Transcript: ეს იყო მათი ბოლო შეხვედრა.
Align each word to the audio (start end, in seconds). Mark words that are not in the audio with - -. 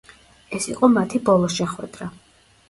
ეს 0.59 0.65
იყო 0.71 0.89
მათი 0.93 1.21
ბოლო 1.29 1.51
შეხვედრა. 1.59 2.09